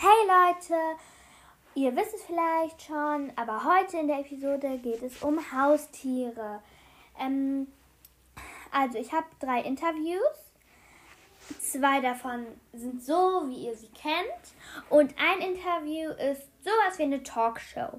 [0.00, 0.96] Hey Leute,
[1.74, 6.62] ihr wisst es vielleicht schon, aber heute in der Episode geht es um Haustiere.
[7.18, 7.66] Ähm,
[8.70, 10.22] also ich habe drei Interviews.
[11.60, 14.54] Zwei davon sind so, wie ihr sie kennt.
[14.88, 17.98] Und ein Interview ist sowas wie eine Talkshow.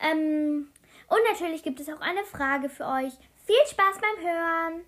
[0.00, 0.70] Ähm,
[1.06, 3.12] und natürlich gibt es auch eine Frage für euch.
[3.46, 4.84] Viel Spaß beim Hören!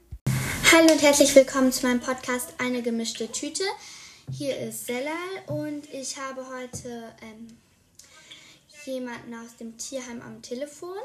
[0.72, 3.62] Hallo und herzlich willkommen zu meinem Podcast Eine gemischte Tüte.
[4.32, 7.60] Hier ist Selal und ich habe heute ähm,
[8.84, 10.96] jemanden aus dem Tierheim am Telefon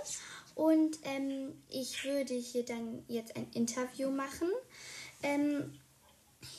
[0.53, 4.49] und ähm, ich würde hier dann jetzt ein Interview machen.
[5.23, 5.79] Ähm,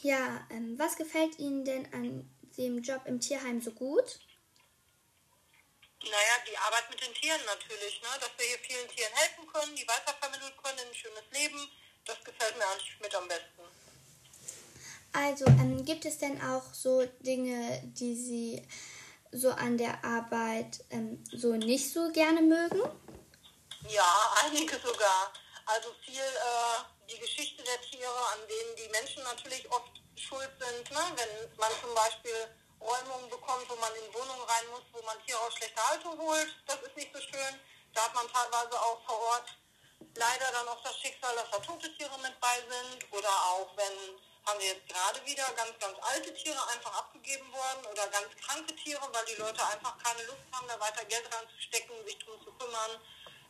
[0.02, 4.18] ja, ähm, was gefällt Ihnen denn an dem Job im Tierheim so gut?
[6.02, 8.08] Naja, die Arbeit mit den Tieren natürlich, ne?
[8.20, 11.68] dass wir hier vielen Tieren helfen können, die weitervermitteln können in ein schönes Leben.
[12.04, 13.75] Das gefällt mir eigentlich mit am besten.
[15.16, 18.68] Also, ähm, gibt es denn auch so Dinge, die Sie
[19.32, 22.82] so an der Arbeit ähm, so nicht so gerne mögen?
[23.88, 25.32] Ja, einige sogar.
[25.64, 30.90] Also viel äh, die Geschichte der Tiere, an denen die Menschen natürlich oft schuld sind.
[30.90, 31.00] Ne?
[31.16, 32.36] Wenn man zum Beispiel
[32.78, 36.52] Räumungen bekommt, wo man in Wohnungen rein muss, wo man Tiere aus schlechter Haltung holt,
[36.66, 37.56] das ist nicht so schön.
[37.94, 39.48] Da hat man teilweise auch vor Ort
[40.14, 43.00] leider dann auch das Schicksal, dass da tote Tiere mit bei sind.
[43.12, 47.82] Oder auch wenn haben wir jetzt gerade wieder ganz, ganz alte Tiere einfach abgegeben worden
[47.90, 51.94] oder ganz kranke Tiere, weil die Leute einfach keine Lust haben, da weiter Geld reinzustecken,
[52.06, 53.02] sich drum zu kümmern.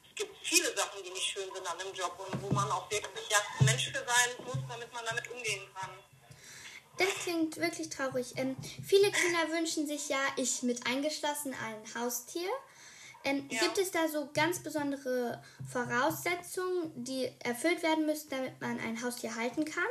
[0.09, 2.91] Es gibt viele Sachen, die nicht schön sind an dem Job und wo man auch
[2.91, 5.91] wirklich ja, Mensch für sein muss, damit man damit umgehen kann.
[6.97, 8.33] Das klingt wirklich traurig.
[8.37, 12.49] Ähm, viele Kinder wünschen sich ja, ich mit eingeschlossen, ein Haustier.
[13.23, 13.61] Ähm, ja.
[13.61, 19.35] Gibt es da so ganz besondere Voraussetzungen, die erfüllt werden müssen, damit man ein Haustier
[19.35, 19.85] halten kann?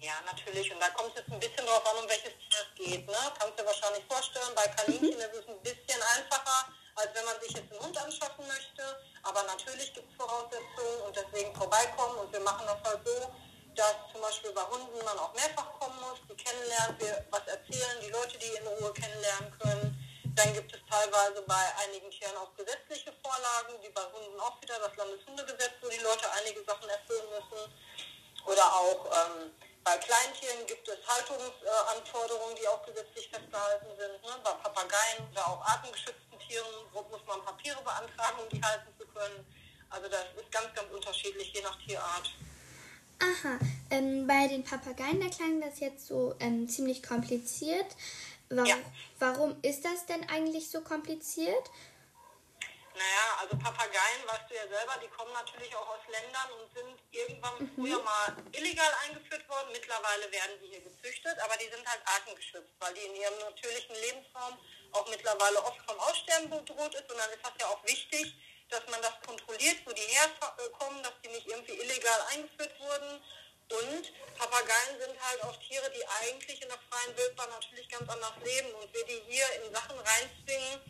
[0.00, 0.72] Ja, natürlich.
[0.72, 3.06] Und da kommt es jetzt ein bisschen darauf an, um welches Tier es geht.
[3.06, 3.20] Ne?
[3.36, 5.28] Kannst du dir wahrscheinlich vorstellen, bei Kaninchen mhm.
[5.28, 8.82] ist es ein bisschen einfacher, als wenn man sich jetzt einen Hund anschaffen möchte.
[9.22, 12.16] Aber natürlich gibt es Voraussetzungen und deswegen vorbeikommen.
[12.16, 13.28] Und wir machen das halt so,
[13.76, 18.00] dass zum Beispiel bei Hunden man auch mehrfach kommen muss, die kennenlernen, wir was erzählen,
[18.00, 20.00] die Leute, die in Ruhe kennenlernen können.
[20.32, 24.78] Dann gibt es teilweise bei einigen Tieren auch gesetzliche Vorlagen, wie bei Hunden auch wieder
[24.80, 27.68] das Landeshundegesetz, wo die Leute einige Sachen erfüllen müssen.
[28.46, 29.52] Oder auch ähm,
[29.84, 34.22] bei Kleintieren gibt es Haltungsanforderungen, die auch gesetzlich festgehalten sind.
[34.22, 34.32] Ne?
[34.44, 39.46] Bei Papageien oder auch artengeschützten Tieren muss man Papiere beantragen, um die halten zu können.
[39.88, 42.30] Also das ist ganz, ganz unterschiedlich, je nach Tierart.
[43.20, 43.58] Aha,
[43.90, 47.86] ähm, bei den Papageien, da klang das jetzt so ähm, ziemlich kompliziert.
[48.48, 48.76] Warum, ja.
[49.18, 51.70] warum ist das denn eigentlich so kompliziert?
[52.94, 56.98] Naja, also Papageien, weißt du ja selber, die kommen natürlich auch aus Ländern und sind
[57.12, 57.70] irgendwann mhm.
[57.74, 59.70] früher mal illegal eingeführt worden.
[59.72, 63.94] Mittlerweile werden die hier gezüchtet, aber die sind halt artengeschützt, weil die in ihrem natürlichen
[63.94, 64.58] Lebensraum
[64.92, 67.10] auch mittlerweile oft vom Aussterben bedroht ist.
[67.10, 68.34] Und dann ist das ja auch wichtig,
[68.70, 73.22] dass man das kontrolliert, wo die herkommen, dass die nicht irgendwie illegal eingeführt wurden.
[73.70, 74.02] Und
[74.36, 78.72] Papageien sind halt auch Tiere, die eigentlich in der freien Wildbahn natürlich ganz anders leben.
[78.74, 80.80] Und wir die hier in Sachen reinzwingen,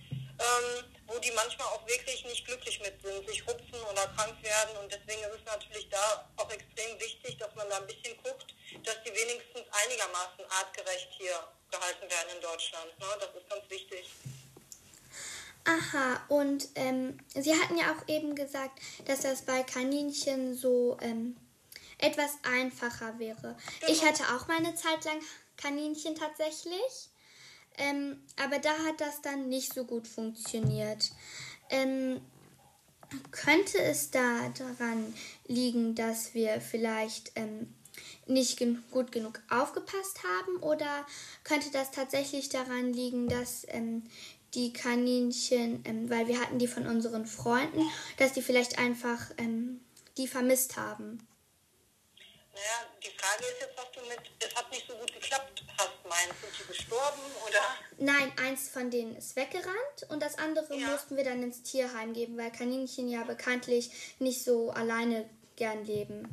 [0.40, 4.76] ähm, wo die manchmal auch wirklich nicht glücklich mit sind, sich rupfen oder krank werden.
[4.78, 8.54] Und deswegen ist es natürlich da auch extrem wichtig, dass man da ein bisschen guckt,
[8.84, 11.34] dass die wenigstens einigermaßen artgerecht hier
[11.70, 12.98] gehalten werden in Deutschland.
[12.98, 13.06] Ne?
[13.18, 14.10] Das ist ganz wichtig.
[15.64, 21.36] Aha, und ähm, Sie hatten ja auch eben gesagt, dass das bei Kaninchen so ähm,
[21.98, 23.56] etwas einfacher wäre.
[23.80, 23.92] Genau.
[23.92, 25.20] Ich hatte auch mal eine Zeit lang
[25.56, 27.09] Kaninchen tatsächlich.
[27.80, 31.10] Ähm, aber da hat das dann nicht so gut funktioniert.
[31.70, 32.20] Ähm,
[33.30, 35.12] könnte es da daran
[35.46, 37.74] liegen, dass wir vielleicht ähm,
[38.26, 40.62] nicht gen gut genug aufgepasst haben?
[40.62, 41.06] Oder
[41.42, 44.04] könnte das tatsächlich daran liegen, dass ähm,
[44.54, 47.82] die Kaninchen, ähm, weil wir hatten die von unseren Freunden,
[48.18, 49.80] dass die vielleicht einfach ähm,
[50.18, 51.18] die vermisst haben?
[52.60, 56.04] Naja, die Frage ist jetzt, was du mit, es hat nicht so gut geklappt hast,
[56.04, 56.40] meinst.
[56.42, 57.62] Sind die gestorben oder?
[57.96, 60.88] Nein, eins von denen ist weggerannt und das andere ja.
[60.88, 66.28] mussten wir dann ins Tierheim geben, weil Kaninchen ja bekanntlich nicht so alleine gern leben.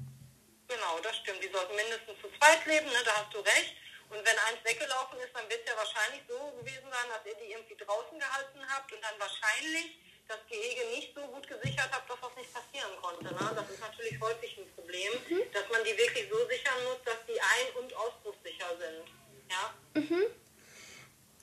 [0.67, 1.41] Genau, das stimmt.
[1.41, 3.01] Die sollten mindestens zu zweit leben, ne?
[3.05, 3.75] da hast du recht.
[4.09, 7.35] Und wenn eins weggelaufen ist, dann wird es ja wahrscheinlich so gewesen sein, dass ihr
[7.39, 9.95] die irgendwie draußen gehalten habt und dann wahrscheinlich
[10.27, 13.23] das Gehege nicht so gut gesichert habt, dass das nicht passieren konnte.
[13.23, 13.51] Ne?
[13.55, 15.51] Das ist natürlich häufig ein Problem, mhm.
[15.53, 19.07] dass man die wirklich so sichern muss, dass die ein- und ausbruchssicher sind.
[19.49, 19.73] Ja?
[19.93, 20.25] Mhm.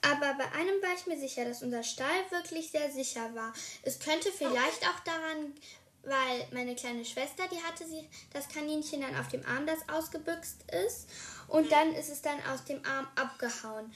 [0.03, 3.55] Aber bei einem war ich mir sicher, dass unser Stall wirklich sehr sicher war.
[3.83, 4.91] Es könnte vielleicht okay.
[4.91, 5.55] auch daran,
[6.03, 10.71] weil meine kleine Schwester, die hatte sie, das Kaninchen dann auf dem Arm, das ausgebüxt
[10.71, 11.09] ist.
[11.55, 13.95] Und dann ist es dann aus dem Arm abgehauen.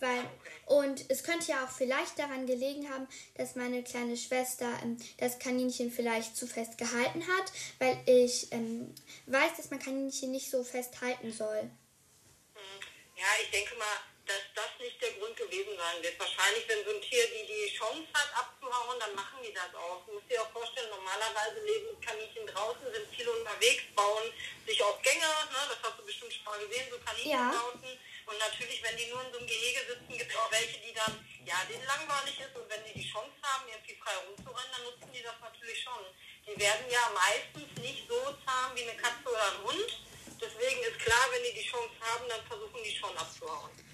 [0.00, 0.18] Weil,
[0.66, 3.06] und es könnte ja auch vielleicht daran gelegen haben,
[3.36, 8.92] dass meine kleine Schwester ähm, das Kaninchen vielleicht zu fest gehalten hat, weil ich ähm,
[9.26, 11.60] weiß, dass man Kaninchen nicht so fest halten soll.
[11.60, 12.80] Hm.
[13.16, 13.86] Ja, ich denke mal,
[14.28, 16.20] dass das nicht der Grund gewesen sein wird.
[16.20, 20.04] Wahrscheinlich, wenn so ein Tier die die Chance hat abzuhauen, dann machen die das auch.
[20.04, 24.28] Du musst dir auch vorstellen, normalerweise leben Kaninchen draußen, sind viele unterwegs, bauen
[24.66, 25.60] sich auf Gänge, ne?
[25.72, 27.96] das hast du bestimmt schon mal gesehen, so Kaninchenbauten.
[28.28, 30.92] Und natürlich, wenn die nur in so einem Gehege sitzen, gibt es auch welche, die
[30.92, 31.16] dann,
[31.48, 35.08] ja, denen langweilig ist und wenn die die Chance haben, irgendwie frei rumzurennen, dann nutzen
[35.08, 36.04] die das natürlich schon.
[36.44, 39.88] Die werden ja meistens nicht so zahm wie eine Katze oder ein Hund.
[40.36, 43.87] Deswegen ist klar, wenn die die Chance haben, dann versuchen die schon abzuhauen.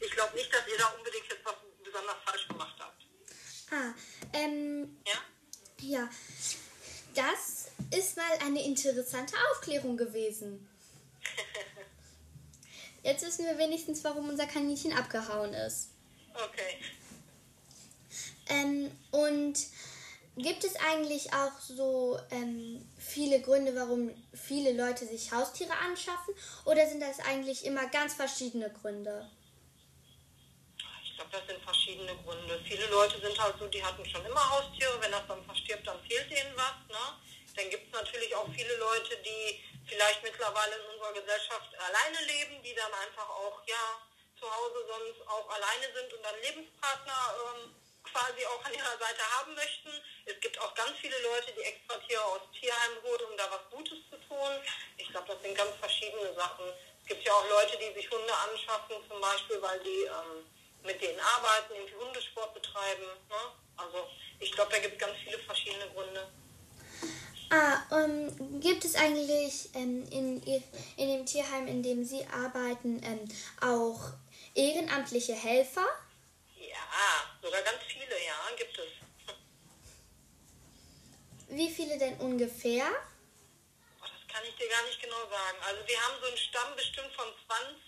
[0.00, 3.02] Ich glaube nicht, dass ihr da unbedingt jetzt was besonders falsch gemacht habt.
[3.70, 3.94] Ah,
[4.32, 5.20] ähm, Ja?
[5.80, 6.10] ja.
[7.14, 10.68] Das ist mal eine interessante Aufklärung gewesen.
[13.02, 15.88] Jetzt wissen wir wenigstens, warum unser Kaninchen abgehauen ist.
[16.34, 16.78] Okay.
[18.48, 19.54] Ähm, und
[20.36, 26.34] gibt es eigentlich auch so ähm, viele Gründe, warum viele Leute sich Haustiere anschaffen?
[26.64, 29.28] Oder sind das eigentlich immer ganz verschiedene Gründe?
[31.18, 32.62] Ich glaube, das sind verschiedene Gründe.
[32.62, 35.02] Viele Leute sind halt so, die hatten schon immer Haustiere.
[35.02, 36.78] Wenn das dann verstirbt, dann fehlt denen was.
[36.86, 37.04] Ne?
[37.56, 42.62] Dann gibt es natürlich auch viele Leute, die vielleicht mittlerweile in unserer Gesellschaft alleine leben,
[42.62, 43.98] die dann einfach auch ja
[44.38, 47.74] zu Hause sonst auch alleine sind und dann Lebenspartner ähm,
[48.06, 49.90] quasi auch an ihrer Seite haben möchten.
[50.24, 53.66] Es gibt auch ganz viele Leute, die extra Tiere aus Tierheimen holen, um da was
[53.74, 54.54] Gutes zu tun.
[54.96, 56.70] Ich glaube, das sind ganz verschiedene Sachen.
[57.02, 60.46] Es gibt ja auch Leute, die sich Hunde anschaffen, zum Beispiel, weil die ähm,
[60.84, 63.04] mit denen arbeiten, irgendwie Hundesport betreiben.
[63.28, 63.36] Ne?
[63.76, 64.08] Also
[64.40, 66.28] ich glaube, da gibt es ganz viele verschiedene Gründe.
[67.50, 73.26] Ah, ähm, gibt es eigentlich ähm, in, in dem Tierheim, in dem Sie arbeiten, ähm,
[73.62, 74.12] auch
[74.54, 75.86] ehrenamtliche Helfer?
[76.56, 79.34] Ja, sogar ganz viele, ja, gibt es.
[81.48, 82.84] Wie viele denn ungefähr?
[82.84, 85.58] Oh, Das kann ich dir gar nicht genau sagen.
[85.66, 87.26] Also wir haben so einen Stamm bestimmt von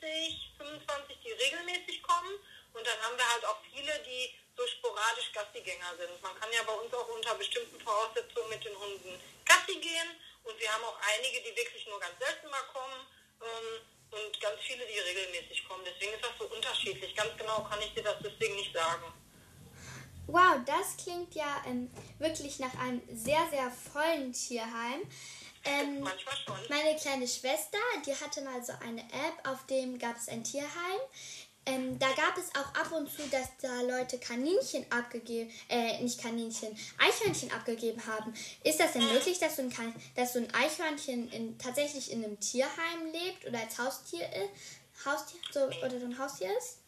[0.01, 2.39] 20, 25, die regelmäßig kommen.
[2.81, 6.17] Und dann haben wir halt auch viele, die so sporadisch Gassigänger sind.
[6.23, 10.17] Man kann ja bei uns auch unter bestimmten Voraussetzungen mit den Hunden Gassi gehen.
[10.45, 13.05] Und wir haben auch einige, die wirklich nur ganz selten mal kommen.
[13.45, 13.85] Ähm,
[14.17, 15.85] und ganz viele, die regelmäßig kommen.
[15.85, 17.15] Deswegen ist das so unterschiedlich.
[17.15, 19.13] Ganz genau kann ich dir das deswegen nicht sagen.
[20.27, 25.03] Wow, das klingt ja ähm, wirklich nach einem sehr, sehr vollen Tierheim.
[25.65, 26.57] Ähm, Manchmal schon.
[26.71, 31.01] meine kleine Schwester, die hatte mal so eine App, auf dem gab es ein Tierheim.
[31.67, 36.21] Ähm, da gab es auch ab und zu, dass da Leute Kaninchen abgegeben, äh, nicht
[36.21, 38.35] Kaninchen, Eichhörnchen abgegeben haben.
[38.65, 42.25] Ist das denn möglich, dass so ein, Kan- dass so ein Eichhörnchen in, tatsächlich in
[42.25, 45.05] einem Tierheim lebt oder als Haustier ist?
[45.05, 46.79] Haustier so, oder so ein Haustier ist?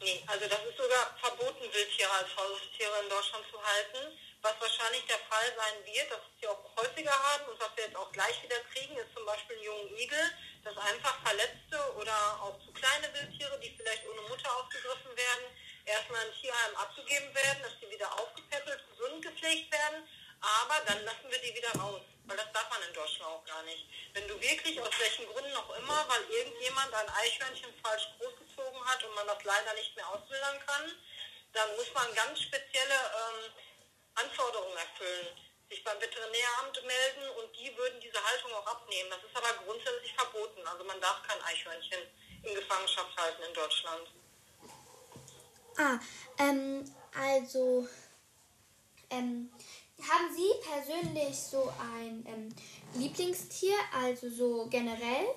[0.00, 4.16] Nee, also das ist sogar verboten, Wildtiere als Haustiere in Deutschland zu halten.
[4.40, 7.96] Was wahrscheinlich der Fall sein wird, dass wir auch häufiger haben und was wir jetzt
[7.96, 10.24] auch gleich wieder kriegen, ist zum Beispiel einen jungen Igel,
[10.64, 15.44] dass einfach verletzte oder auch zu kleine Wildtiere, die vielleicht ohne Mutter aufgegriffen werden,
[15.84, 20.06] erstmal in Tierheim abgegeben werden, dass die wieder aufgepäppelt, gesund gepflegt werden,
[20.40, 23.62] aber dann lassen wir die wieder raus, weil das darf man in Deutschland auch gar
[23.62, 23.84] nicht.
[24.14, 29.04] Wenn du wirklich aus welchen Gründen auch immer, weil irgendjemand ein Eichhörnchen falsch großgezogen hat
[29.04, 30.92] und man das leider nicht mehr auswildern kann,
[31.52, 33.52] dann muss man ganz spezielle ähm,
[34.14, 35.28] Anforderungen erfüllen,
[35.68, 39.10] sich beim Veterinäramt melden und die würden diese Haltung auch abnehmen.
[39.10, 40.29] Das ist aber grundsätzlich verboten.
[41.00, 42.00] Man darf kein Eichhörnchen
[42.42, 44.08] in Gefangenschaft halten in Deutschland.
[45.78, 45.98] Ah,
[46.38, 47.88] ähm, also,
[49.08, 49.50] ähm,
[49.98, 52.54] haben Sie persönlich so ein ähm,
[53.00, 55.34] Lieblingstier, also so generell?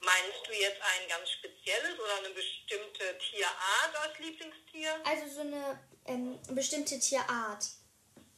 [0.00, 5.00] Meinst du jetzt ein ganz spezielles oder eine bestimmte Tierart als Lieblingstier?
[5.04, 7.64] Also so eine ähm, bestimmte Tierart.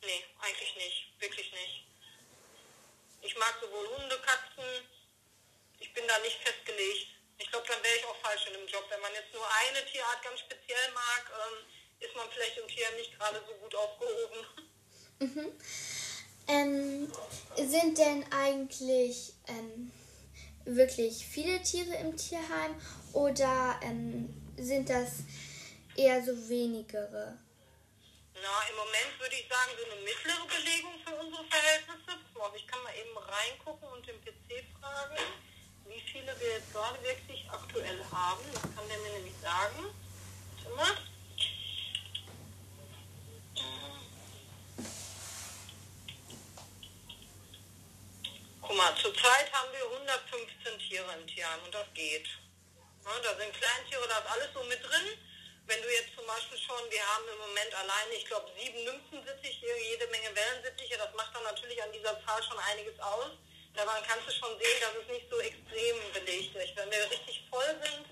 [0.02, 1.21] Nee, eigentlich nicht.
[1.21, 1.87] Wirklich nicht.
[3.23, 4.98] Ich mag sowohl Hunde, Katzen.
[5.78, 7.08] Ich bin da nicht festgelegt.
[7.38, 8.85] Ich glaube, dann wäre ich auch falsch in dem Job.
[8.90, 11.64] Wenn man jetzt nur eine Tierart ganz speziell mag, ähm,
[12.00, 14.47] ist man vielleicht im Tier nicht gerade so gut aufgehoben.
[15.20, 15.52] Mhm.
[16.49, 17.12] Ähm,
[17.56, 19.92] sind denn eigentlich ähm,
[20.64, 22.80] wirklich viele Tiere im Tierheim
[23.12, 25.25] oder ähm, sind das
[25.97, 27.38] eher so wenigere?
[28.35, 32.18] Na, im Moment würde ich sagen, so eine mittlere Belegung für unsere Verhältnisse.
[32.54, 35.16] Ich kann mal eben reingucken und den PC fragen,
[35.88, 38.45] wie viele wir jetzt gerade wirklich aktuell haben.
[38.52, 39.95] Das kann der mir nämlich sagen.
[40.64, 40.99] Warte mal.
[48.61, 52.28] Guck mal, zurzeit haben wir 115 Tiere im Tierheim und das geht.
[53.04, 55.16] Ja, da sind Kleintiere, da ist alles so mit drin.
[55.64, 59.66] Wenn du jetzt zum Beispiel schon, wir haben im Moment alleine, ich glaube, sieben Nymphensittiche,
[59.90, 63.33] jede Menge Wellensittiche, das macht dann natürlich an dieser Zahl schon einiges aus.
[63.78, 66.76] Daran kannst du schon sehen, dass es nicht so extrem belegt ist.
[66.76, 68.06] Wenn wir richtig voll sind,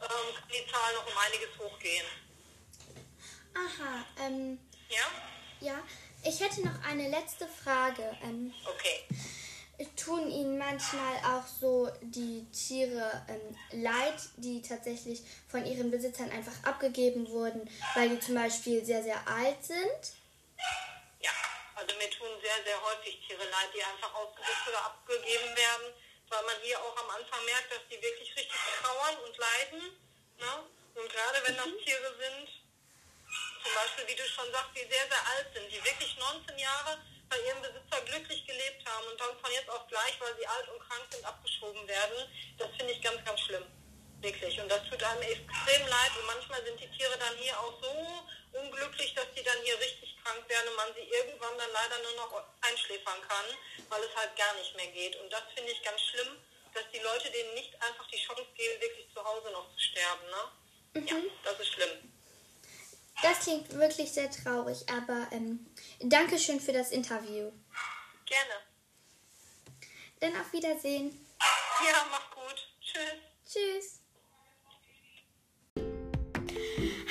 [0.00, 2.06] ähm, kann die Zahl noch um einiges hochgehen.
[3.52, 5.06] Aha, ähm, Ja?
[5.60, 5.82] ja.
[6.22, 8.16] Ich hätte noch eine letzte Frage.
[8.22, 9.86] Ähm, Okay.
[9.96, 16.62] tun Ihnen manchmal auch so die Tiere ähm, leid, die tatsächlich von ihren Besitzern einfach
[16.62, 20.17] abgegeben wurden, weil die zum Beispiel sehr, sehr alt sind?
[21.78, 25.94] Also mir tun sehr, sehr häufig Tiere leid, die einfach ausgesetzt oder abgegeben werden,
[26.26, 29.80] weil man hier auch am Anfang merkt, dass die wirklich richtig trauern und leiden.
[30.42, 30.52] Ne?
[30.98, 32.48] Und gerade wenn das Tiere sind,
[33.62, 36.98] zum Beispiel, wie du schon sagst, die sehr, sehr alt sind, die wirklich 19 Jahre
[37.30, 40.68] bei ihrem Besitzer glücklich gelebt haben und dann von jetzt auf gleich, weil sie alt
[40.70, 42.26] und krank sind, abgeschoben werden,
[42.58, 43.66] das finde ich ganz, ganz schlimm.
[44.20, 44.58] Wirklich.
[44.58, 46.10] Und das tut einem extrem leid.
[46.18, 50.17] Und manchmal sind die Tiere dann hier auch so unglücklich, dass die dann hier richtig
[50.28, 53.46] krank werden und man sie irgendwann dann leider nur noch einschläfern kann,
[53.88, 55.16] weil es halt gar nicht mehr geht.
[55.16, 56.36] Und das finde ich ganz schlimm,
[56.74, 60.24] dass die Leute denen nicht einfach die Chance geben, wirklich zu Hause noch zu sterben.
[60.28, 61.06] Ne?
[61.06, 62.12] Ja, das ist schlimm.
[63.22, 65.66] Das klingt wirklich sehr traurig, aber ähm,
[65.98, 67.50] danke schön für das Interview.
[68.26, 68.54] Gerne.
[70.20, 71.26] Dann auf Wiedersehen.
[71.84, 72.68] Ja, mach gut.
[72.80, 73.18] Tschüss.
[73.44, 73.97] Tschüss.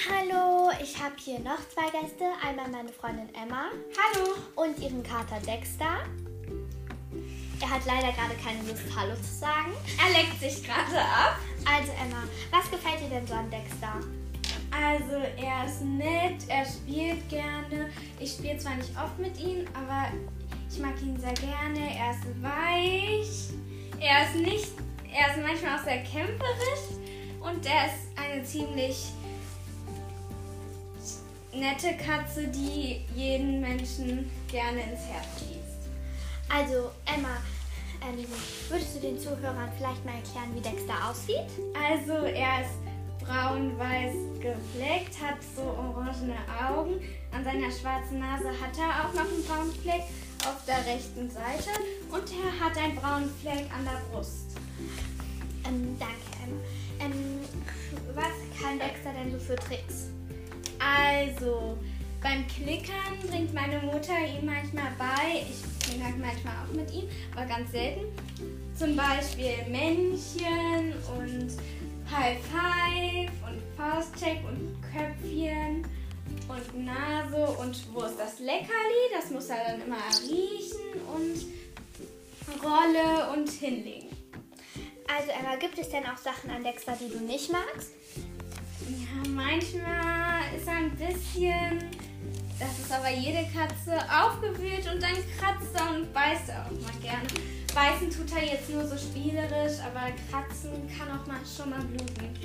[0.10, 2.24] Hallo, ich habe hier noch zwei Gäste.
[2.42, 3.66] Einmal meine Freundin Emma.
[3.98, 4.36] Hallo.
[4.56, 6.06] Und ihren Kater Dexter.
[7.60, 9.74] Er hat leider gerade keine Lust, Hallo zu sagen.
[9.98, 11.38] Er leckt sich gerade ab.
[11.66, 13.96] Also Emma, was gefällt dir denn so an Dexter?
[14.72, 17.90] Also er ist nett, er spielt gerne.
[18.20, 20.08] Ich spiele zwar nicht oft mit ihm, aber
[20.72, 21.98] ich mag ihn sehr gerne.
[21.98, 23.50] Er ist weich.
[24.00, 24.72] Er ist nicht,
[25.14, 26.96] er ist manchmal auch sehr kämpferisch
[27.42, 29.08] und er ist eine ziemlich
[31.60, 35.90] nette Katze, die jeden Menschen gerne ins Herz schließt.
[36.50, 37.38] Also Emma,
[38.02, 38.26] ähm,
[38.70, 41.50] würdest du den Zuhörern vielleicht mal erklären, wie Dexter aussieht?
[41.74, 42.78] Also er ist
[43.26, 47.02] braun-weiß gefleckt, hat so orangene Augen.
[47.32, 50.04] An seiner schwarzen Nase hat er auch noch einen braunen Fleck
[50.46, 51.70] auf der rechten Seite
[52.10, 54.58] und er hat einen braunen Fleck an der Brust.
[55.66, 56.62] Ähm, danke Emma.
[57.00, 57.40] Ähm,
[58.16, 60.17] was kann Dexter denn so für Tricks?
[60.80, 61.78] Also
[62.22, 65.42] beim Klickern bringt meine Mutter ihm manchmal bei.
[65.42, 68.06] Ich klicke manchmal auch mit ihm, aber ganz selten.
[68.78, 71.52] Zum Beispiel Männchen und
[72.12, 75.84] High Five und Faustcheck und Köpfchen
[76.48, 79.12] und Nase und wo ist das Leckerli?
[79.14, 81.46] Das muss er dann immer riechen und
[82.64, 84.10] Rolle und hinlegen.
[85.08, 87.92] Also Emma, gibt es denn auch Sachen an Dexter, die du nicht magst?
[88.88, 89.97] Ja, manchmal
[91.38, 91.80] bisschen,
[92.60, 97.00] das ist aber jede Katze, aufgewühlt und dann kratzt er und beißt er auch mal
[97.02, 97.28] gerne.
[97.74, 102.36] Beißen tut er jetzt nur so spielerisch, aber kratzen kann auch mal schon mal bluten.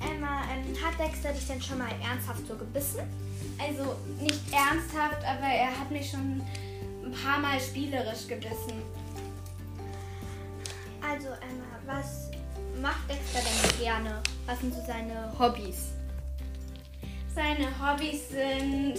[0.00, 3.00] Emma, ähm, hat Dexter dich denn schon mal ernsthaft so gebissen?
[3.58, 6.40] Also nicht ernsthaft, aber er hat mich schon
[7.04, 8.82] ein paar Mal spielerisch gebissen.
[11.02, 12.30] Also Emma, was
[12.80, 14.22] macht Dexter denn gerne?
[14.46, 15.99] Was sind so seine Hobbys?
[17.34, 18.98] Seine Hobbys sind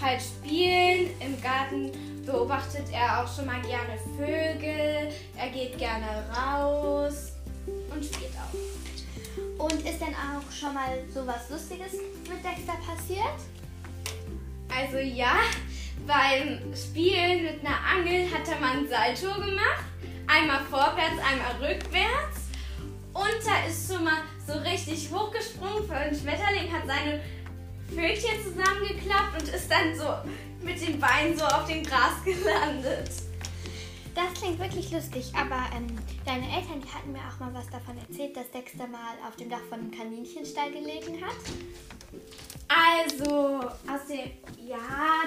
[0.00, 1.10] halt spielen.
[1.20, 1.90] Im Garten
[2.24, 5.12] beobachtet er auch schon mal gerne Vögel.
[5.36, 7.32] Er geht gerne raus
[7.90, 9.64] und spielt auch.
[9.64, 11.92] Und ist denn auch schon mal so was Lustiges
[12.28, 13.38] mit Dexter passiert?
[14.74, 15.34] Also ja,
[16.06, 19.84] beim Spielen mit einer Angel hat er mal ein Salto gemacht.
[20.26, 22.40] Einmal vorwärts, einmal rückwärts.
[23.12, 25.86] Und da ist schon mal so richtig hochgesprungen.
[25.86, 27.20] Für ein Schmetterling hat seine
[27.94, 30.30] Pfötchen zusammengeklappt und ist dann so
[30.64, 33.10] mit den Beinen so auf dem Gras gelandet.
[34.14, 35.86] Das klingt wirklich lustig, aber ähm,
[36.26, 39.48] deine Eltern, die hatten mir auch mal was davon erzählt, dass Dexter mal auf dem
[39.48, 41.36] Dach von einem Kaninchenstall gelegen hat.
[42.68, 44.30] Also, aus dem.
[44.66, 44.78] Ja,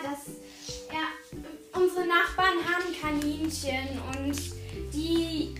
[0.03, 0.35] das.
[0.91, 4.37] Ja, unsere Nachbarn haben Kaninchen und
[4.93, 5.55] die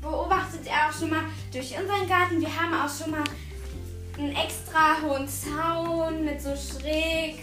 [0.00, 2.40] beobachtet er auch schon mal durch unseren Garten.
[2.40, 3.24] Wir haben auch schon mal
[4.18, 7.42] einen extra hohen Zaun mit so schräg.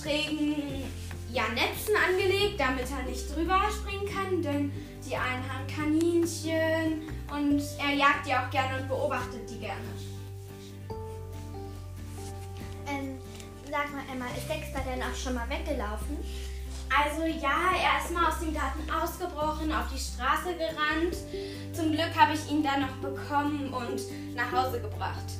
[0.00, 0.84] schrägen
[1.32, 4.72] ja, Netzen angelegt, damit er nicht drüber springen kann, denn
[5.08, 9.80] die einen haben Kaninchen und er jagt die auch gerne und beobachtet die gerne.
[12.88, 13.18] Ähm,
[13.70, 16.18] sag mal, Emma, ist Dexter denn auch schon mal weggelaufen?
[16.90, 21.16] Also ja, er ist mal aus dem Garten ausgebrochen, auf die Straße gerannt.
[21.72, 24.00] Zum Glück habe ich ihn dann noch bekommen und
[24.34, 25.38] nach Hause gebracht.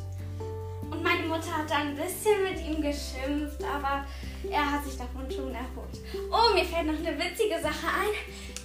[0.91, 4.07] Und meine Mutter hat dann ein bisschen mit ihm geschimpft, aber
[4.49, 5.99] er hat sich davon schon erholt.
[6.31, 8.15] Oh, mir fällt noch eine witzige Sache ein.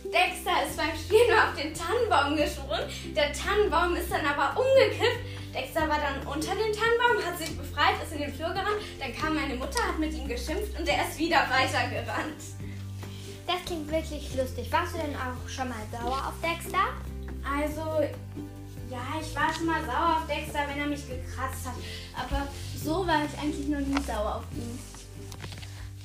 [0.05, 2.85] Dexter ist beim Spielen nur auf den Tannenbaum gesprungen.
[3.15, 5.25] Der Tannenbaum ist dann aber umgekippt.
[5.53, 8.81] Dexter war dann unter dem Tannenbaum, hat sich befreit, ist in den Flur gerannt.
[8.99, 12.64] Dann kam meine Mutter, hat mit ihm geschimpft und er ist wieder weitergerannt.
[13.47, 14.71] Das klingt wirklich lustig.
[14.71, 16.93] Warst du denn auch schon mal sauer auf Dexter?
[17.43, 18.01] Also,
[18.89, 21.75] ja, ich war schon mal sauer auf Dexter, wenn er mich gekratzt hat.
[22.15, 22.47] Aber
[22.83, 24.79] so war ich eigentlich noch nie sauer auf ihn.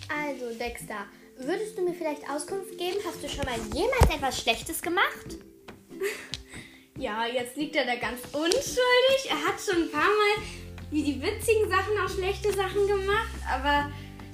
[0.09, 1.07] Also, Dexter,
[1.39, 2.97] würdest du mir vielleicht Auskunft geben?
[3.07, 5.37] Hast du schon mal jemals etwas Schlechtes gemacht?
[6.99, 9.31] Ja, jetzt liegt er da ganz unschuldig.
[9.31, 10.45] Er hat schon ein paar Mal
[10.91, 13.91] wie die witzigen Sachen auch schlechte Sachen gemacht, aber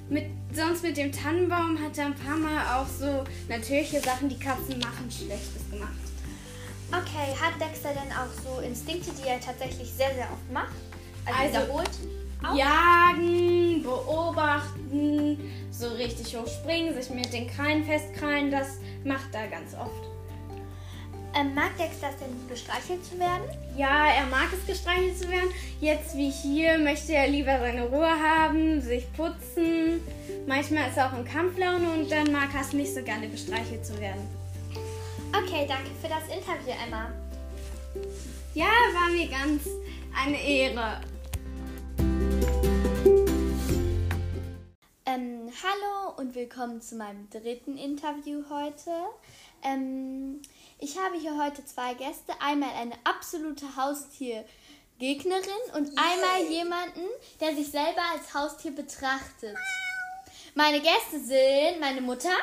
[0.09, 4.39] mit, sonst mit dem Tannenbaum hat er ein paar Mal auch so natürliche Sachen, die
[4.39, 5.91] Katzen machen, Schlechtes gemacht.
[6.89, 10.75] Okay, hat Dexter denn auch so Instinkte, die er tatsächlich sehr, sehr oft macht?
[11.25, 11.89] Also, Also, wiederholt?
[12.43, 12.55] Auch?
[12.55, 19.73] Jagen, beobachten, so richtig hoch springen, sich mit den Krallen festkrallen, das macht er ganz
[19.73, 20.16] oft.
[21.37, 23.43] Ähm, mag Dexter es denn gestreichelt zu werden?
[23.77, 25.49] Ja, er mag es gestreichelt zu werden.
[25.79, 30.01] Jetzt wie hier möchte er lieber seine Ruhe haben, sich putzen.
[30.47, 33.85] Manchmal ist er auch in Kampflaune und dann mag er es nicht so gerne gestreichelt
[33.85, 34.27] zu werden.
[35.29, 37.11] Okay, danke für das Interview, Emma.
[38.55, 39.63] Ja, war mir ganz
[40.25, 41.01] eine Ehre.
[45.09, 48.91] Ähm, hallo und willkommen zu meinem dritten Interview heute.
[49.63, 50.41] Ähm,
[50.79, 52.33] ich habe hier heute zwei Gäste.
[52.41, 54.43] Einmal eine absolute Haustiergegnerin
[55.75, 57.05] und einmal jemanden,
[57.39, 59.55] der sich selber als Haustier betrachtet.
[60.55, 62.35] Meine Gäste sind meine Mutter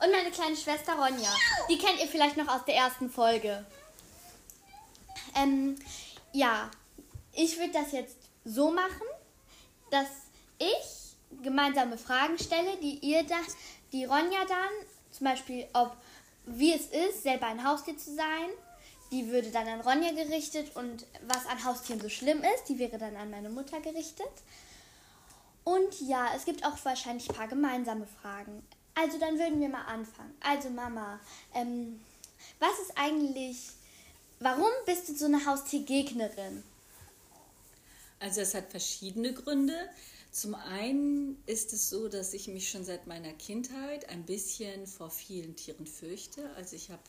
[0.00, 1.34] und meine kleine Schwester Ronja.
[1.68, 3.66] Die kennt ihr vielleicht noch aus der ersten Folge.
[5.34, 5.74] Ähm,
[6.32, 6.70] ja,
[7.32, 9.08] ich würde das jetzt so machen,
[9.90, 10.06] dass
[10.56, 10.99] ich
[11.42, 13.36] gemeinsame Fragen stelle, die ihr da,
[13.92, 15.96] die Ronja dann, zum Beispiel, ob
[16.46, 18.50] wie es ist, selber ein Haustier zu sein,
[19.10, 22.98] die würde dann an Ronja gerichtet und was an Haustieren so schlimm ist, die wäre
[22.98, 24.30] dann an meine Mutter gerichtet.
[25.64, 28.62] Und ja, es gibt auch wahrscheinlich ein paar gemeinsame Fragen.
[28.94, 30.34] Also dann würden wir mal anfangen.
[30.40, 31.20] Also Mama,
[31.54, 32.00] ähm,
[32.58, 33.70] was ist eigentlich,
[34.38, 36.62] warum bist du so eine Haustiergegnerin?
[38.20, 39.88] Also es hat verschiedene Gründe.
[40.30, 45.10] Zum einen ist es so, dass ich mich schon seit meiner Kindheit ein bisschen vor
[45.10, 46.50] vielen Tieren fürchte.
[46.54, 47.02] Also ich habe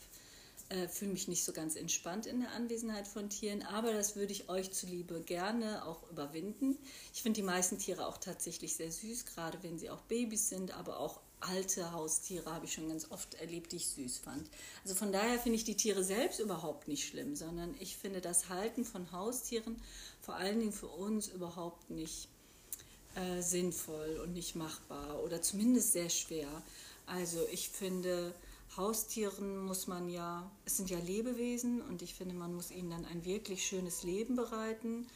[0.72, 4.32] äh, fühle mich nicht so ganz entspannt in der Anwesenheit von Tieren, aber das würde
[4.32, 6.78] ich euch zuliebe gerne auch überwinden.
[7.12, 10.72] Ich finde die meisten Tiere auch tatsächlich sehr süß, gerade wenn sie auch Babys sind,
[10.76, 14.48] aber auch alte Haustiere habe ich schon ganz oft erlebt, die ich süß fand.
[14.84, 18.48] Also von daher finde ich die Tiere selbst überhaupt nicht schlimm, sondern ich finde das
[18.48, 19.76] Halten von Haustieren
[20.20, 22.28] vor allen Dingen für uns überhaupt nicht
[23.14, 26.48] äh, sinnvoll und nicht machbar oder zumindest sehr schwer.
[27.06, 28.32] Also ich finde,
[28.76, 33.04] Haustieren muss man ja, es sind ja Lebewesen und ich finde, man muss ihnen dann
[33.04, 35.06] ein wirklich schönes Leben bereiten.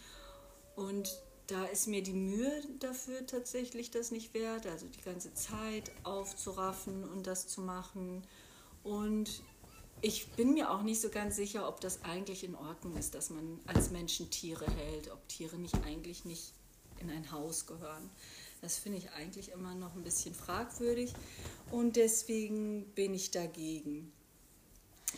[0.75, 5.91] Und da ist mir die Mühe dafür tatsächlich das nicht wert, also die ganze Zeit
[6.03, 8.23] aufzuraffen und das zu machen.
[8.83, 9.43] Und
[10.03, 13.31] ich bin mir auch nicht so ganz sicher, ob das eigentlich in Ordnung ist, dass
[13.31, 16.53] man als Menschen Tiere hält, ob Tiere nicht eigentlich nicht
[17.01, 18.11] in ein Haus gehören.
[18.63, 21.13] Das finde ich eigentlich immer noch ein bisschen fragwürdig
[21.71, 24.13] und deswegen bin ich dagegen.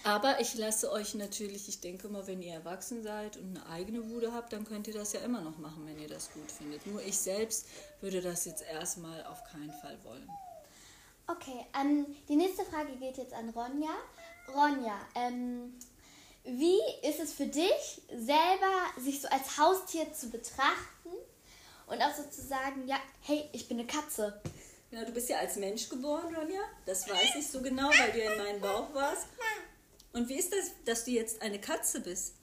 [0.04, 4.02] Aber ich lasse euch natürlich, ich denke mal, wenn ihr erwachsen seid und eine eigene
[4.02, 6.86] Bude habt, dann könnt ihr das ja immer noch machen, wenn ihr das gut findet.
[6.86, 7.66] Nur ich selbst
[8.00, 10.28] würde das jetzt erstmal auf keinen Fall wollen.
[11.26, 13.94] Okay, ähm, die nächste Frage geht jetzt an Ronja.
[14.54, 15.74] Ronja, ähm,
[16.44, 21.10] wie ist es für dich, selber sich so als Haustier zu betrachten
[21.88, 24.40] und auch so zu sagen, ja, hey, ich bin eine Katze?
[24.90, 26.60] Ja, du bist ja als Mensch geboren, Ronja.
[26.86, 29.26] Das weiß ich so genau, weil du ja in meinem Bauch warst.
[30.12, 32.34] Und wie ist das, dass du jetzt eine Katze bist?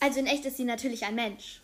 [0.00, 1.60] Also in echt ist sie natürlich ein Mensch.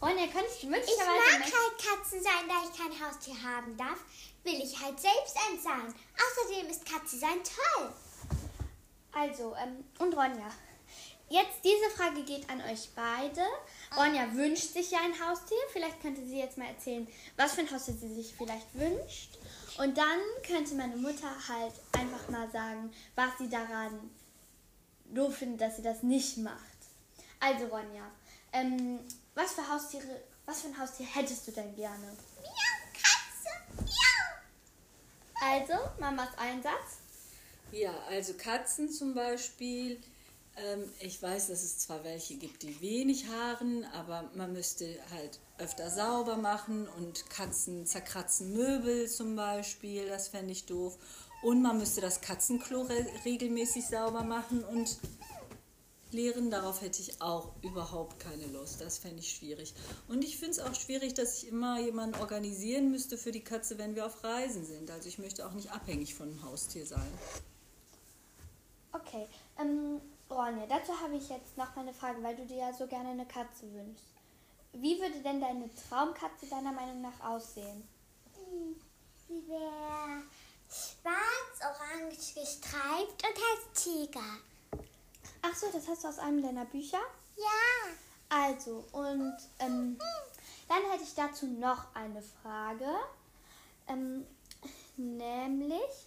[0.00, 1.06] Ronja, könntest du Ich möglicherweise...
[1.06, 4.00] mag ein Mensch- halt Katzen sein, da ich kein Haustier haben darf,
[4.42, 5.94] will ich halt selbst eins sein.
[6.16, 7.92] Außerdem ist Katze sein toll.
[9.12, 10.50] Also, ähm, und Ronja.
[11.28, 13.42] Jetzt diese Frage geht an euch beide.
[13.96, 15.58] Ronja wünscht sich ja ein Haustier.
[15.72, 19.38] Vielleicht könnte sie jetzt mal erzählen, was für ein Haustier sie sich vielleicht wünscht.
[19.78, 24.10] Und dann könnte meine Mutter halt einfach mal sagen, was sie daran
[25.06, 26.58] doof findet, dass sie das nicht macht.
[27.40, 28.10] Also Ronja,
[28.52, 29.00] ähm,
[29.34, 32.16] was für Haustiere, was für ein Haustier hättest du denn gerne?
[32.40, 34.42] Miau, Katze, miau.
[35.44, 36.98] Also, Mamas Einsatz.
[37.72, 40.00] Ja, also Katzen zum Beispiel.
[40.56, 45.38] Ähm, ich weiß, dass es zwar welche gibt, die wenig haaren, aber man müsste halt
[45.58, 50.98] öfter sauber machen und Katzen zerkratzen Möbel zum Beispiel, das fände ich doof.
[51.42, 54.98] Und man müsste das Katzenklo re regelmäßig sauber machen und
[56.12, 56.50] leeren.
[56.50, 58.80] Darauf hätte ich auch überhaupt keine Lust.
[58.80, 59.74] Das fände ich schwierig.
[60.08, 63.78] Und ich finde es auch schwierig, dass ich immer jemanden organisieren müsste für die Katze,
[63.78, 64.90] wenn wir auf Reisen sind.
[64.90, 67.12] Also ich möchte auch nicht abhängig von einem Haustier sein.
[68.92, 69.26] Okay,
[69.58, 70.00] ähm,
[70.32, 73.10] Ronja, dazu habe ich jetzt noch mal eine Frage, weil du dir ja so gerne
[73.10, 74.06] eine Katze wünschst.
[74.72, 77.86] Wie würde denn deine Traumkatze deiner Meinung nach aussehen?
[79.28, 80.22] Sie wäre
[80.68, 84.38] schwarz-orange gestreift und heißt Tiger.
[85.42, 87.00] Ach so, das hast du aus einem deiner Bücher?
[87.36, 87.92] Ja.
[88.28, 89.98] Also, und ähm,
[90.68, 92.88] dann hätte ich dazu noch eine Frage.
[93.88, 94.26] Ähm,
[94.96, 96.06] nämlich,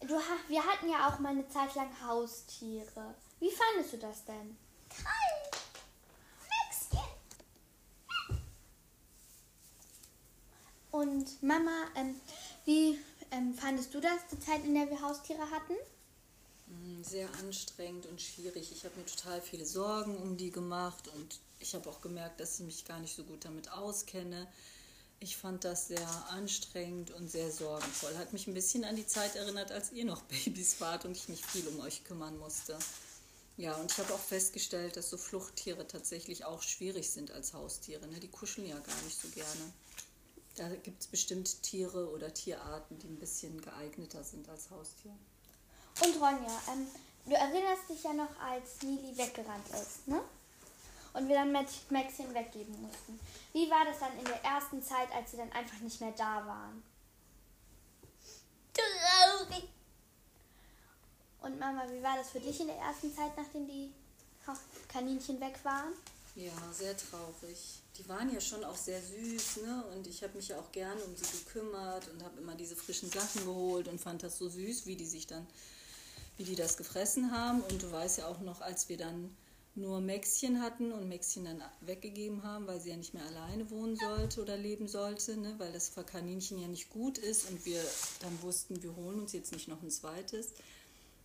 [0.00, 3.14] du, ha- wir hatten ja auch mal eine Zeit lang Haustiere.
[3.40, 4.56] Wie fandest du das denn?
[4.88, 5.60] Toll.
[6.48, 7.08] Mäxchen.
[10.90, 12.18] Und Mama, ähm,
[12.64, 12.98] wie
[13.30, 15.74] ähm, fandest du das, die Zeit, in der wir Haustiere hatten?
[16.68, 18.72] Mm, Sehr anstrengend und schwierig.
[18.72, 22.58] Ich habe mir total viele Sorgen um die gemacht und ich habe auch gemerkt, dass
[22.60, 24.46] ich mich gar nicht so gut damit auskenne.
[25.18, 28.16] Ich fand das sehr anstrengend und sehr sorgenvoll.
[28.18, 31.28] Hat mich ein bisschen an die Zeit erinnert, als ihr noch Babys wart und ich
[31.28, 32.78] mich viel um euch kümmern musste.
[33.56, 38.06] Ja, und ich habe auch festgestellt, dass so Fluchttiere tatsächlich auch schwierig sind als Haustiere.
[38.06, 38.20] Ne?
[38.20, 39.72] Die kuscheln ja gar nicht so gerne.
[40.56, 45.16] Da gibt es bestimmt Tiere oder Tierarten, die ein bisschen geeigneter sind als Haustier.
[46.04, 46.86] Und Ronja, ähm,
[47.24, 50.20] du erinnerst dich ja noch, als Nili weggerannt ist, ne?
[51.16, 53.18] Und wir dann Max- Maxchen weggeben mussten.
[53.54, 56.46] Wie war das dann in der ersten Zeit, als sie dann einfach nicht mehr da
[56.46, 56.82] waren?
[58.74, 59.64] Traurig.
[61.40, 63.92] Und Mama, wie war das für dich in der ersten Zeit, nachdem die
[64.88, 65.94] Kaninchen weg waren?
[66.34, 67.80] Ja, sehr traurig.
[67.96, 69.84] Die waren ja schon auch sehr süß, ne?
[69.94, 73.10] Und ich habe mich ja auch gerne um sie gekümmert und habe immer diese frischen
[73.10, 75.46] Sachen geholt und fand das so süß, wie die sich dann,
[76.36, 77.62] wie die das gefressen haben.
[77.62, 79.34] Und du weißt ja auch noch, als wir dann
[79.76, 83.96] nur Maxchen hatten und Maxchen dann weggegeben haben, weil sie ja nicht mehr alleine wohnen
[83.96, 85.54] sollte oder leben sollte, ne?
[85.58, 87.82] weil das für Kaninchen ja nicht gut ist und wir
[88.20, 90.54] dann wussten, wir holen uns jetzt nicht noch ein zweites.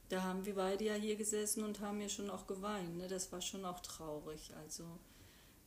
[0.09, 2.97] Da haben wir beide ja hier gesessen und haben ja schon auch geweint.
[2.97, 3.07] Ne?
[3.07, 4.51] Das war schon auch traurig.
[4.61, 4.83] Also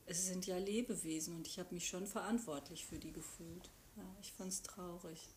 [0.05, 3.69] es sind ja Lebewesen und ich habe mich schon verantwortlich für die gefühlt.
[3.95, 5.27] Ja, ich fand es traurig.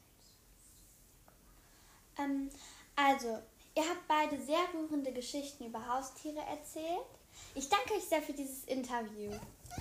[2.18, 2.50] Ähm,
[2.96, 3.38] also,
[3.74, 7.06] ihr habt beide sehr rührende Geschichten über Haustiere erzählt.
[7.55, 9.33] Ich danke euch sehr für dieses Interview.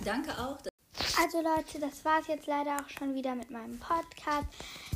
[0.04, 0.58] Danke auch.
[1.20, 4.48] Also Leute, das war es jetzt leider auch schon wieder mit meinem Podcast.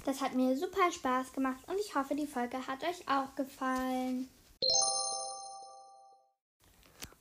[0.05, 4.29] Das hat mir super Spaß gemacht und ich hoffe, die Folge hat euch auch gefallen.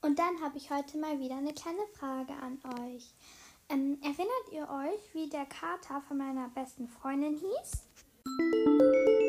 [0.02, 3.12] Und dann habe ich heute mal wieder eine kleine Frage an euch.
[3.68, 9.19] Ähm, erinnert ihr euch, wie der Kater von meiner besten Freundin hieß?